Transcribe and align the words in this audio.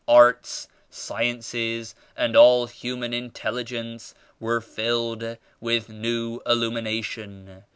Arts, 0.07 0.67
Sciences 0.89 1.93
and 2.17 2.35
all 2.35 2.65
human 2.65 3.13
intelligence 3.13 4.15
were 4.39 4.59
filled 4.59 5.37
with 5.59 5.89
new 5.89 6.41
illumination. 6.43 7.65